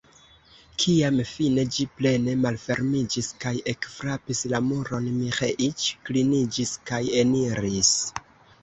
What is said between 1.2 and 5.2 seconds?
fine ĝi plene malfermiĝis kaj ekfrapis la muron,